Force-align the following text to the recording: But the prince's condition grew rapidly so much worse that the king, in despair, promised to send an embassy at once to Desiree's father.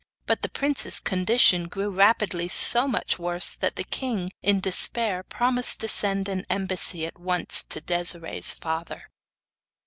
But 0.25 0.41
the 0.41 0.49
prince's 0.49 0.99
condition 0.99 1.67
grew 1.67 1.91
rapidly 1.91 2.47
so 2.47 2.87
much 2.87 3.19
worse 3.19 3.53
that 3.53 3.75
the 3.75 3.83
king, 3.83 4.31
in 4.41 4.59
despair, 4.59 5.21
promised 5.21 5.79
to 5.81 5.87
send 5.87 6.27
an 6.27 6.43
embassy 6.49 7.05
at 7.05 7.19
once 7.19 7.61
to 7.65 7.81
Desiree's 7.81 8.51
father. 8.51 9.11